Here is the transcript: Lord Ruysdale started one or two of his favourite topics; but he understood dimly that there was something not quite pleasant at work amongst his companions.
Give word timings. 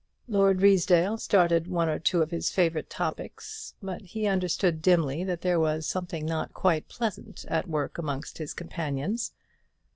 Lord 0.27 0.63
Ruysdale 0.63 1.19
started 1.19 1.67
one 1.67 1.87
or 1.87 1.99
two 1.99 2.23
of 2.23 2.31
his 2.31 2.49
favourite 2.49 2.89
topics; 2.89 3.75
but 3.83 4.01
he 4.01 4.25
understood 4.25 4.81
dimly 4.81 5.23
that 5.23 5.41
there 5.41 5.59
was 5.59 5.85
something 5.85 6.25
not 6.25 6.55
quite 6.55 6.87
pleasant 6.89 7.45
at 7.49 7.67
work 7.69 7.99
amongst 7.99 8.39
his 8.39 8.55
companions. 8.55 9.31